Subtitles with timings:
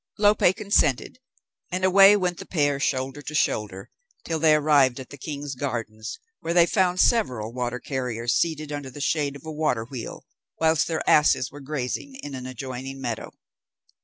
[0.17, 1.19] Lope consented,
[1.71, 3.91] and away went the pair shoulder to shoulder,
[4.25, 8.89] till they arrived at the King's Gardens, where they found several water carriers seated under
[8.89, 10.25] the shade of a water wheel,
[10.59, 13.31] whilst their asses were grazing in an adjoining meadow.